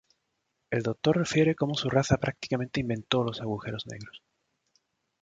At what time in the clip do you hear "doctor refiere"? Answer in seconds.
0.81-1.53